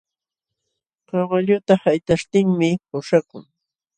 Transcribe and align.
Kawalluta 1.07 1.73
haytaśhtinmi 1.83 2.69
puśhakun. 2.89 3.43